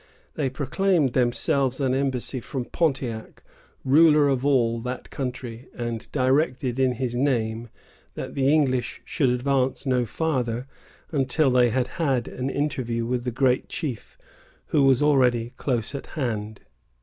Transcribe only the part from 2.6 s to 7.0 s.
Pontiac, ruler of all that country, and directed, in